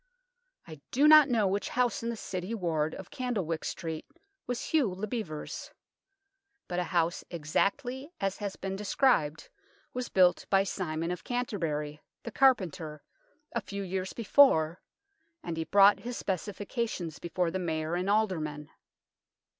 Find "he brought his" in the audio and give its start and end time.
15.55-16.17